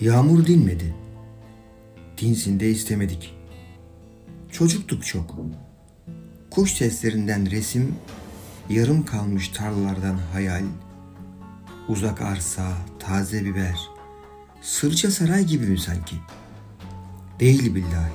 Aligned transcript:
Yağmur 0.00 0.46
dinmedi. 0.46 0.94
Dinsin 2.18 2.60
de 2.60 2.70
istemedik. 2.70 3.34
Çocuktuk 4.52 5.04
çok. 5.04 5.36
Kuş 6.50 6.72
seslerinden 6.72 7.50
resim, 7.50 7.94
yarım 8.68 9.04
kalmış 9.04 9.48
tarlalardan 9.48 10.18
hayal, 10.32 10.64
uzak 11.88 12.22
arsa, 12.22 12.72
taze 12.98 13.44
biber, 13.44 13.80
sırça 14.62 15.10
saray 15.10 15.44
gibi 15.44 15.66
mi 15.66 15.78
sanki? 15.78 16.16
Değil 17.40 17.74
billahi. 17.74 18.12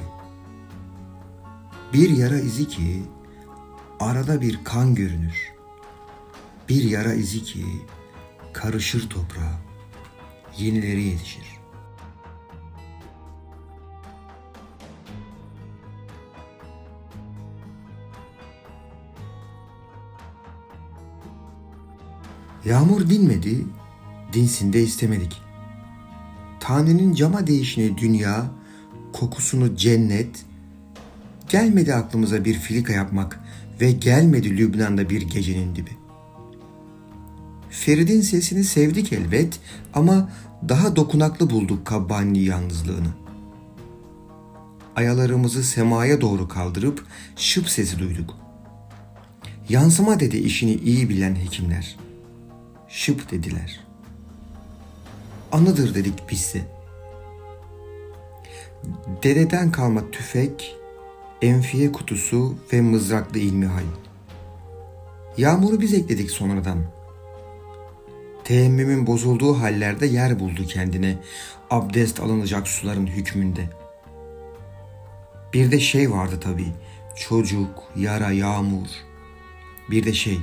Bir 1.94 2.10
yara 2.10 2.40
izi 2.40 2.68
ki 2.68 3.04
arada 4.00 4.42
bir 4.42 4.64
kan 4.64 4.96
görünür. 4.96 5.54
Bir 6.70 6.84
yara 6.84 7.14
izi 7.14 7.44
ki 7.44 7.66
karışır 8.54 9.10
toprağa, 9.10 9.62
yenileri 10.58 11.04
yetişir. 11.04 11.55
Yağmur 22.66 23.10
dinmedi, 23.10 23.66
dinsin 24.34 24.74
de 24.74 24.84
istemedik. 24.84 25.42
Tanrı'nın 26.60 27.14
cama 27.14 27.48
değişini 27.48 27.98
dünya, 27.98 28.46
kokusunu 29.14 29.76
cennet, 29.76 30.46
gelmedi 31.50 31.94
aklımıza 31.94 32.46
bir 32.46 32.54
filika 32.54 32.94
yapmak 32.94 33.40
ve 33.82 33.92
gelmedi 33.92 34.58
Lübnan'da 34.58 35.10
bir 35.10 35.22
gecenin 35.22 35.76
dibi. 35.76 35.92
Ferid'in 37.70 38.22
sesini 38.22 38.64
sevdik 38.64 39.14
elbet 39.14 39.60
ama 39.94 40.30
daha 40.70 40.96
dokunaklı 40.96 41.50
bulduk 41.50 41.86
Kabbani 41.86 42.40
yalnızlığını. 42.40 43.10
Ayalarımızı 44.96 45.64
semaya 45.64 46.22
doğru 46.22 46.48
kaldırıp 46.48 47.06
şıp 47.36 47.70
sesi 47.70 48.00
duyduk. 48.00 48.38
Yansıma 49.70 50.20
dedi 50.20 50.38
işini 50.38 50.74
iyi 50.74 51.10
bilen 51.10 51.36
hekimler.'' 51.36 52.05
Şıp 52.90 53.32
dediler. 53.32 53.80
Anıdır 55.52 55.96
dedik 55.96 56.30
bizse. 56.32 56.62
Dededen 59.24 59.72
kalma 59.72 60.12
tüfek, 60.12 60.76
enfiye 61.42 61.92
kutusu 61.92 62.56
ve 62.74 62.82
mızraklı 62.82 63.40
ilmihal. 63.40 63.84
Yağmuru 65.38 65.82
biz 65.82 65.94
ekledik 65.94 66.32
sonradan. 66.32 66.78
Teyemmümün 68.44 69.08
bozulduğu 69.08 69.60
hallerde 69.60 70.06
yer 70.06 70.40
buldu 70.40 70.66
kendine 70.68 71.18
abdest 71.70 72.20
alınacak 72.20 72.68
suların 72.68 73.08
hükmünde. 73.08 73.70
Bir 75.54 75.72
de 75.72 75.80
şey 75.80 76.12
vardı 76.12 76.40
tabii, 76.42 76.72
çocuk, 77.16 77.84
yara, 77.96 78.32
yağmur. 78.32 78.88
Bir 79.92 80.04
de 80.04 80.14
şey, 80.14 80.40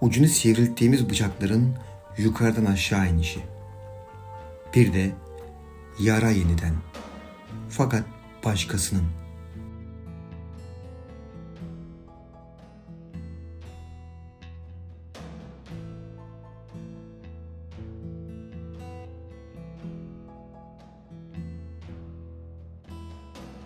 ucunu 0.00 0.26
sivrilttiğimiz 0.26 1.10
bıçakların 1.10 1.74
yukarıdan 2.18 2.64
aşağı 2.64 3.10
inişi. 3.10 3.40
Bir 4.74 4.92
de 4.92 5.10
yara 6.00 6.30
yeniden. 6.30 6.74
Fakat 7.68 8.04
başkasının. 8.44 9.04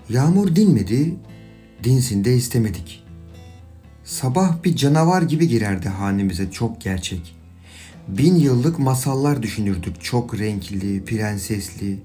Yağmur 0.09 0.56
dinmedi, 0.56 1.15
dinsin 1.84 2.25
de 2.25 2.34
istemedik.'' 2.34 3.04
Sabah 4.05 4.65
bir 4.65 4.77
canavar 4.77 5.23
gibi 5.23 5.49
girerdi 5.49 5.89
hanemize 5.89 6.51
çok 6.51 6.81
gerçek. 6.81 7.37
Bin 8.09 8.35
yıllık 8.35 8.79
masallar 8.79 9.43
düşünürdük 9.43 10.03
çok 10.03 10.39
renkli, 10.39 11.05
prensesli. 11.05 11.99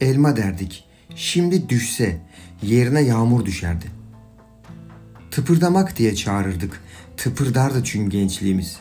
Elma 0.00 0.36
derdik. 0.36 0.84
Şimdi 1.16 1.68
düşse 1.68 2.20
yerine 2.62 3.00
yağmur 3.00 3.44
düşerdi. 3.46 3.86
Tıpırdamak 5.30 5.98
diye 5.98 6.14
çağırırdık. 6.14 6.80
Tıpırdardı 7.16 7.84
çünkü 7.84 8.10
gençliğimiz. 8.10 8.76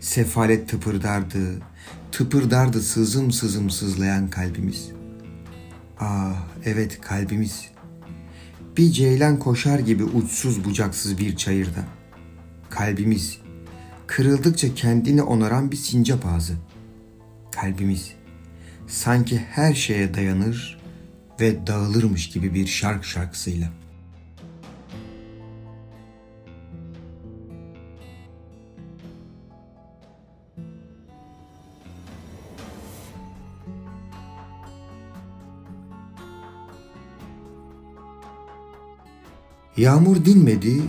Sefalet 0.00 0.68
tıpırdardı. 0.68 1.62
Tıpırdardı 2.12 2.82
sızım 2.82 3.32
sızım 3.32 3.70
sızlayan 3.70 4.30
kalbimiz. 4.30 4.88
Ah 6.00 6.46
evet 6.64 7.00
kalbimiz 7.00 7.70
bir 8.76 8.92
ceylan 8.92 9.38
koşar 9.38 9.78
gibi 9.78 10.04
uçsuz 10.04 10.64
bucaksız 10.64 11.18
bir 11.18 11.36
çayırda. 11.36 11.84
Kalbimiz, 12.70 13.38
kırıldıkça 14.06 14.74
kendini 14.74 15.22
onaran 15.22 15.72
bir 15.72 15.76
sincap 15.76 16.26
ağzı. 16.26 16.54
Kalbimiz, 17.52 18.12
sanki 18.86 19.38
her 19.38 19.74
şeye 19.74 20.14
dayanır 20.14 20.80
ve 21.40 21.66
dağılırmış 21.66 22.28
gibi 22.28 22.54
bir 22.54 22.66
şark 22.66 23.04
şarkısıyla. 23.04 23.79
Yağmur 39.80 40.24
dinmedi, 40.24 40.82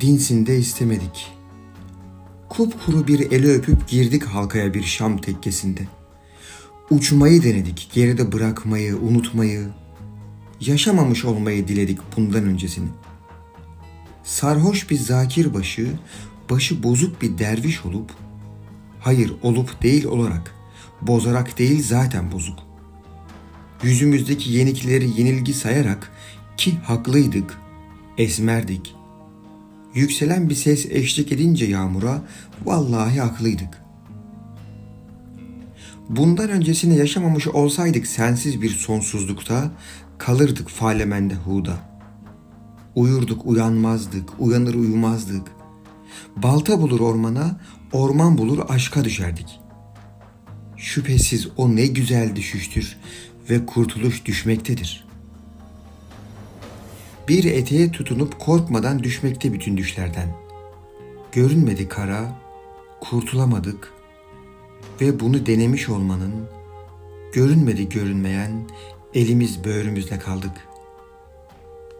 dinsin 0.00 0.46
de 0.46 0.58
istemedik. 0.58 1.32
Kupkuru 2.48 3.06
bir 3.06 3.32
eli 3.32 3.52
öpüp 3.52 3.88
girdik 3.88 4.22
halkaya 4.24 4.74
bir 4.74 4.82
Şam 4.82 5.18
tekkesinde. 5.18 5.80
Uçmayı 6.90 7.42
denedik, 7.42 7.90
geride 7.94 8.32
bırakmayı, 8.32 8.96
unutmayı, 8.96 9.68
yaşamamış 10.60 11.24
olmayı 11.24 11.68
diledik 11.68 11.98
bundan 12.16 12.44
öncesini. 12.44 12.88
Sarhoş 14.24 14.90
bir 14.90 14.98
zakir 14.98 15.54
başı, 15.54 15.88
başı 16.50 16.82
bozuk 16.82 17.22
bir 17.22 17.38
derviş 17.38 17.84
olup, 17.84 18.10
hayır 19.00 19.32
olup 19.42 19.82
değil 19.82 20.04
olarak, 20.04 20.54
bozarak 21.02 21.58
değil 21.58 21.82
zaten 21.82 22.32
bozuk. 22.32 22.58
Yüzümüzdeki 23.82 24.52
yenikleri 24.52 25.20
yenilgi 25.20 25.54
sayarak 25.54 26.12
ki 26.56 26.78
haklıydık, 26.84 27.59
esmerdik. 28.20 28.94
Yükselen 29.94 30.48
bir 30.48 30.54
ses 30.54 30.86
eşlik 30.90 31.32
edince 31.32 31.66
yağmura 31.66 32.22
vallahi 32.64 33.20
haklıydık. 33.20 33.82
Bundan 36.08 36.50
öncesini 36.50 36.96
yaşamamış 36.96 37.48
olsaydık 37.48 38.06
sensiz 38.06 38.62
bir 38.62 38.70
sonsuzlukta 38.70 39.70
kalırdık 40.18 40.68
falemende 40.68 41.34
huda. 41.34 41.78
Uyurduk 42.94 43.46
uyanmazdık, 43.46 44.28
uyanır 44.38 44.74
uyumazdık. 44.74 45.52
Balta 46.36 46.80
bulur 46.80 47.00
ormana, 47.00 47.60
orman 47.92 48.38
bulur 48.38 48.58
aşka 48.68 49.04
düşerdik. 49.04 49.60
Şüphesiz 50.76 51.48
o 51.56 51.76
ne 51.76 51.86
güzel 51.86 52.36
düşüştür 52.36 52.96
ve 53.50 53.66
kurtuluş 53.66 54.24
düşmektedir.'' 54.24 55.09
Bir 57.30 57.44
eteğe 57.44 57.92
tutunup 57.92 58.38
korkmadan 58.38 59.02
düşmekte 59.02 59.52
bütün 59.52 59.76
düşlerden. 59.76 60.28
Görünmedi 61.32 61.88
kara, 61.88 62.38
kurtulamadık 63.00 63.92
ve 65.00 65.20
bunu 65.20 65.46
denemiş 65.46 65.88
olmanın, 65.88 66.48
görünmedi 67.32 67.88
görünmeyen, 67.88 68.50
elimiz 69.14 69.64
böğrümüzle 69.64 70.18
kaldık. 70.18 70.68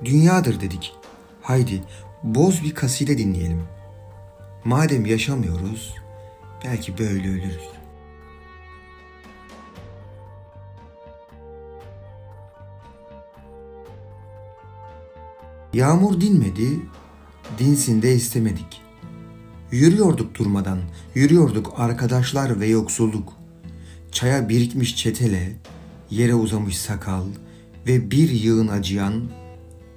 Dünyadır 0.04 0.60
dedik. 0.60 0.94
Haydi 1.42 1.82
boz 2.22 2.64
bir 2.64 2.74
kaside 2.74 3.18
dinleyelim. 3.18 3.62
Madem 4.64 5.06
yaşamıyoruz, 5.06 5.94
belki 6.64 6.98
böyle 6.98 7.28
ölürüz. 7.28 7.79
Yağmur 15.74 16.20
dinmedi, 16.20 16.80
dinsin 17.58 18.02
de 18.02 18.14
istemedik. 18.14 18.82
Yürüyorduk 19.70 20.38
durmadan, 20.38 20.78
yürüyorduk 21.14 21.74
arkadaşlar 21.76 22.60
ve 22.60 22.66
yoksulluk. 22.66 23.32
Çaya 24.12 24.48
birikmiş 24.48 24.96
çetele, 24.96 25.52
yere 26.10 26.34
uzamış 26.34 26.78
sakal 26.78 27.24
ve 27.86 28.10
bir 28.10 28.30
yığın 28.30 28.68
acıyan, 28.68 29.22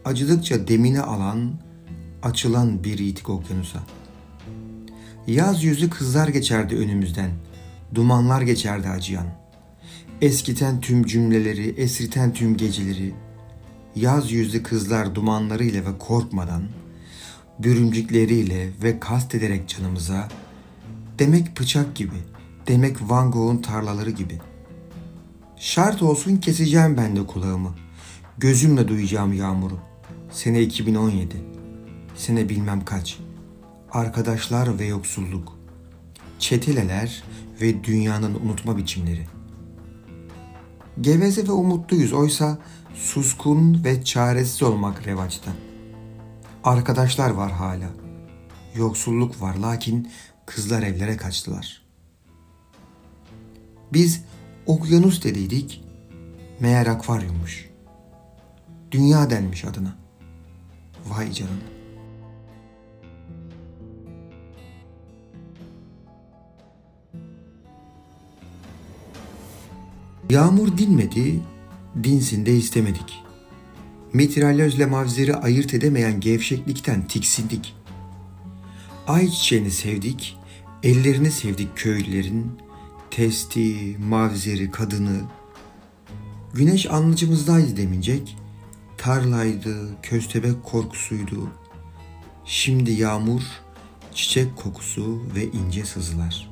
acıdıkça 0.05 0.67
demini 0.67 1.01
alan, 1.01 1.51
açılan 2.23 2.83
bir 2.83 2.99
yitik 2.99 3.29
okyanusa. 3.29 3.79
Yaz 5.27 5.63
yüzü 5.63 5.89
kızlar 5.89 6.27
geçerdi 6.27 6.75
önümüzden, 6.75 7.31
dumanlar 7.95 8.41
geçerdi 8.41 8.89
acıyan. 8.89 9.27
Eskiten 10.21 10.81
tüm 10.81 11.05
cümleleri, 11.05 11.69
esriten 11.69 12.33
tüm 12.33 12.57
geceleri, 12.57 13.13
yaz 13.95 14.31
yüzlü 14.31 14.63
kızlar 14.63 15.15
dumanlarıyla 15.15 15.85
ve 15.85 15.97
korkmadan, 15.99 16.63
bürümcükleriyle 17.59 18.69
ve 18.83 18.99
kast 18.99 19.35
ederek 19.35 19.69
canımıza, 19.69 20.27
demek 21.19 21.59
bıçak 21.59 21.95
gibi, 21.95 22.17
demek 22.67 22.97
Van 23.01 23.31
Gogh'un 23.31 23.57
tarlaları 23.57 24.09
gibi. 24.09 24.39
Şart 25.57 26.01
olsun 26.01 26.37
keseceğim 26.37 26.97
ben 26.97 27.15
de 27.15 27.27
kulağımı, 27.27 27.75
gözümle 28.37 28.87
duyacağım 28.87 29.33
yağmuru. 29.33 29.79
Sene 30.31 30.61
2017, 30.61 31.35
sene 32.15 32.49
bilmem 32.49 32.85
kaç, 32.85 33.19
arkadaşlar 33.91 34.79
ve 34.79 34.85
yoksulluk, 34.85 35.57
çeteleler 36.39 37.23
ve 37.61 37.83
dünyanın 37.83 38.35
unutma 38.35 38.77
biçimleri. 38.77 39.27
Geveze 41.01 41.47
ve 41.47 41.51
umutluyuz 41.51 42.13
oysa 42.13 42.57
suskun 42.93 43.83
ve 43.83 44.03
çaresiz 44.03 44.63
olmak 44.63 45.07
revaçta. 45.07 45.51
Arkadaşlar 46.63 47.29
var 47.29 47.51
hala. 47.51 47.89
Yoksulluk 48.75 49.41
var 49.41 49.55
lakin 49.55 50.11
kızlar 50.45 50.83
evlere 50.83 51.17
kaçtılar. 51.17 51.83
Biz 53.93 54.23
okyanus 54.65 55.23
dediydik, 55.23 55.83
meğer 56.59 56.87
akvaryummuş. 56.87 57.69
Dünya 58.91 59.29
denmiş 59.29 59.65
adına. 59.65 59.95
Vay 61.07 61.31
canına. 61.31 61.72
Yağmur 70.33 70.77
dinmedi, 70.77 71.39
dinsin 72.03 72.45
de 72.45 72.55
istemedik. 72.55 73.23
Mitralyözle 74.13 74.85
mavzeri 74.85 75.35
ayırt 75.35 75.73
edemeyen 75.73 76.19
gevşeklikten 76.19 77.07
tiksindik. 77.07 77.75
Ay 79.07 79.29
çiçeğini 79.29 79.71
sevdik, 79.71 80.37
ellerini 80.83 81.31
sevdik 81.31 81.69
köylülerin, 81.75 82.51
testi, 83.11 83.97
mavzeri, 83.99 84.71
kadını. 84.71 85.21
Güneş 86.53 86.85
anlıcımızdaydı 86.85 87.77
demincek, 87.77 88.37
tarlaydı, 88.97 90.01
köstebek 90.01 90.63
korkusuydu. 90.63 91.49
Şimdi 92.45 92.91
yağmur, 92.91 93.43
çiçek 94.13 94.55
kokusu 94.55 95.21
ve 95.35 95.45
ince 95.45 95.85
sızılar. 95.85 96.51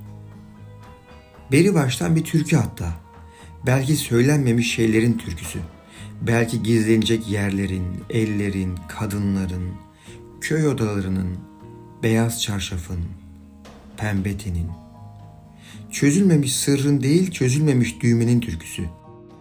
Beri 1.51 1.73
baştan 1.73 2.15
bir 2.15 2.23
türkü 2.23 2.55
hatta. 2.55 3.10
Belki 3.65 3.95
söylenmemiş 3.95 4.73
şeylerin 4.73 5.17
türküsü. 5.17 5.59
Belki 6.21 6.63
gizlenecek 6.63 7.29
yerlerin, 7.29 7.85
ellerin, 8.09 8.77
kadınların, 8.87 9.69
köy 10.41 10.67
odalarının, 10.67 11.37
beyaz 12.03 12.41
çarşafın, 12.41 12.99
pembe 13.97 14.37
tenin. 14.37 14.67
Çözülmemiş 15.91 16.55
sırrın 16.55 17.01
değil, 17.01 17.31
çözülmemiş 17.31 18.01
düğmenin 18.01 18.39
türküsü. 18.39 18.83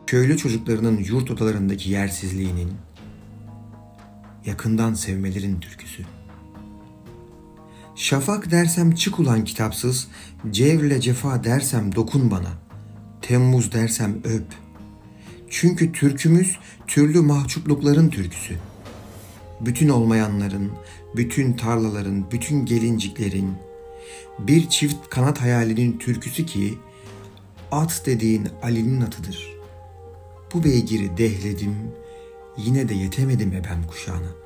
Köylü 0.07 0.37
çocuklarının 0.37 0.99
yurt 0.99 1.31
odalarındaki 1.31 1.91
yersizliğinin, 1.91 2.73
yakından 4.47 4.95
sevmelerin 4.95 5.61
türküsü. 5.61 6.03
Şafak 7.95 8.51
dersem 8.51 8.95
çık 8.95 9.19
ulan 9.19 9.45
kitapsız, 9.45 10.09
cevle 10.51 11.01
cefa 11.01 11.45
dersem 11.45 11.95
dokun 11.95 12.31
bana, 12.31 12.70
Temmuz 13.31 13.73
dersem 13.73 14.21
öp. 14.25 14.47
Çünkü 15.51 15.93
türkümüz 15.93 16.59
türlü 16.87 17.21
mahcuplukların 17.21 18.11
türküsü. 18.11 18.57
Bütün 19.61 19.89
olmayanların, 19.89 20.73
bütün 21.17 21.53
tarlaların, 21.53 22.31
bütün 22.31 22.67
gelinciklerin, 22.67 23.55
bir 24.39 24.69
çift 24.69 25.09
kanat 25.11 25.41
hayalinin 25.41 25.99
türküsü 25.99 26.47
ki 26.47 26.79
at 27.73 28.03
dediğin 28.07 28.49
Ali'nin 28.63 29.01
atıdır. 29.01 29.57
Bu 30.55 30.65
beygiri 30.65 31.17
dehledim, 31.17 31.77
yine 32.57 32.89
de 32.89 32.95
yetemedim 32.95 33.53
ebem 33.53 33.87
kuşağına. 33.89 34.40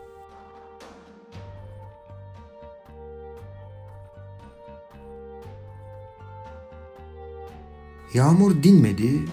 Yağmur 8.13 8.63
dinmedi, 8.63 9.25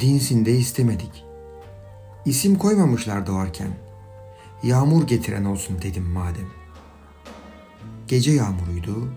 dinsin 0.00 0.44
de 0.44 0.56
istemedik. 0.58 1.24
İsim 2.24 2.58
koymamışlar 2.58 3.26
doğarken. 3.26 3.70
Yağmur 4.62 5.06
getiren 5.06 5.44
olsun 5.44 5.82
dedim 5.82 6.04
madem. 6.04 6.46
Gece 8.08 8.30
yağmuruydu, 8.30 9.12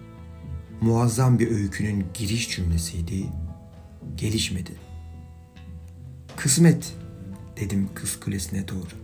muazzam 0.82 1.40
bir 1.40 1.52
öykünün 1.52 2.06
giriş 2.14 2.50
cümlesiydi, 2.56 3.26
gelişmedi. 4.16 4.72
Kısmet 6.36 6.94
dedim 7.58 7.90
kız 7.96 8.20
kulesine 8.20 8.68
doğru. 8.68 9.01